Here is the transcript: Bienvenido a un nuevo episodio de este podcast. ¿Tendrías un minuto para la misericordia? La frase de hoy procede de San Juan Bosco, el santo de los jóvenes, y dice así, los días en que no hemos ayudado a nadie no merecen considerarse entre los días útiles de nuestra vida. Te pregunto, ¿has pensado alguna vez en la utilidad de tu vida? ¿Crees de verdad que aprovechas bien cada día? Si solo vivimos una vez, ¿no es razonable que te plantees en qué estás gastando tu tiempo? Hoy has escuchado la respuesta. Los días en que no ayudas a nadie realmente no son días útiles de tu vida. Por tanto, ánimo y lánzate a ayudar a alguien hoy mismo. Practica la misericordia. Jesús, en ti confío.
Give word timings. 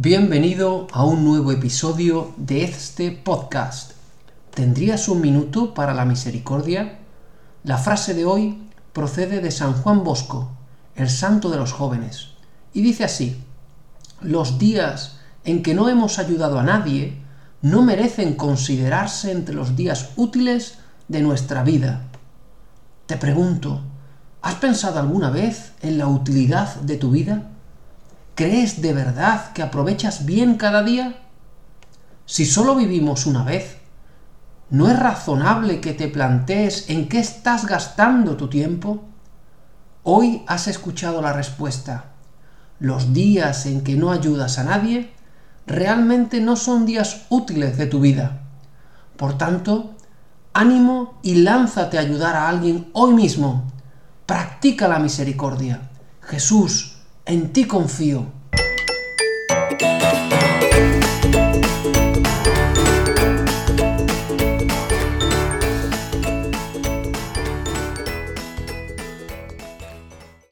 Bienvenido 0.00 0.86
a 0.92 1.04
un 1.04 1.24
nuevo 1.24 1.50
episodio 1.50 2.32
de 2.36 2.62
este 2.62 3.10
podcast. 3.10 3.94
¿Tendrías 4.54 5.08
un 5.08 5.20
minuto 5.20 5.74
para 5.74 5.92
la 5.92 6.04
misericordia? 6.04 7.00
La 7.64 7.78
frase 7.78 8.14
de 8.14 8.24
hoy 8.24 8.62
procede 8.92 9.40
de 9.40 9.50
San 9.50 9.72
Juan 9.72 10.04
Bosco, 10.04 10.52
el 10.94 11.10
santo 11.10 11.50
de 11.50 11.56
los 11.56 11.72
jóvenes, 11.72 12.28
y 12.72 12.80
dice 12.82 13.02
así, 13.02 13.42
los 14.20 14.60
días 14.60 15.16
en 15.42 15.64
que 15.64 15.74
no 15.74 15.88
hemos 15.88 16.20
ayudado 16.20 16.60
a 16.60 16.62
nadie 16.62 17.20
no 17.60 17.82
merecen 17.82 18.34
considerarse 18.34 19.32
entre 19.32 19.56
los 19.56 19.74
días 19.74 20.10
útiles 20.14 20.78
de 21.08 21.22
nuestra 21.22 21.64
vida. 21.64 22.02
Te 23.06 23.16
pregunto, 23.16 23.80
¿has 24.42 24.54
pensado 24.54 25.00
alguna 25.00 25.30
vez 25.30 25.72
en 25.82 25.98
la 25.98 26.06
utilidad 26.06 26.76
de 26.82 26.98
tu 26.98 27.10
vida? 27.10 27.50
¿Crees 28.38 28.80
de 28.82 28.92
verdad 28.92 29.50
que 29.52 29.62
aprovechas 29.62 30.24
bien 30.24 30.58
cada 30.58 30.84
día? 30.84 31.16
Si 32.24 32.46
solo 32.46 32.76
vivimos 32.76 33.26
una 33.26 33.42
vez, 33.42 33.78
¿no 34.70 34.88
es 34.88 34.96
razonable 34.96 35.80
que 35.80 35.92
te 35.92 36.06
plantees 36.06 36.88
en 36.88 37.08
qué 37.08 37.18
estás 37.18 37.66
gastando 37.66 38.36
tu 38.36 38.48
tiempo? 38.48 39.02
Hoy 40.04 40.44
has 40.46 40.68
escuchado 40.68 41.20
la 41.20 41.32
respuesta. 41.32 42.12
Los 42.78 43.12
días 43.12 43.66
en 43.66 43.82
que 43.82 43.96
no 43.96 44.12
ayudas 44.12 44.60
a 44.60 44.62
nadie 44.62 45.12
realmente 45.66 46.40
no 46.40 46.54
son 46.54 46.86
días 46.86 47.26
útiles 47.30 47.76
de 47.76 47.86
tu 47.86 47.98
vida. 47.98 48.42
Por 49.16 49.36
tanto, 49.36 49.96
ánimo 50.52 51.18
y 51.24 51.42
lánzate 51.42 51.98
a 51.98 52.02
ayudar 52.02 52.36
a 52.36 52.48
alguien 52.48 52.88
hoy 52.92 53.14
mismo. 53.14 53.64
Practica 54.26 54.86
la 54.86 55.00
misericordia. 55.00 55.90
Jesús, 56.20 56.97
en 57.28 57.52
ti 57.52 57.64
confío. 57.64 58.37